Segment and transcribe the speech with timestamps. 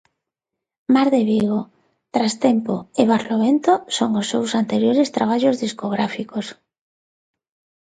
[0.95, 1.59] "Mar de Vigo",
[2.15, 6.45] "Trastempo" e "Barlovento" son os seus anteriores traballos discográficos.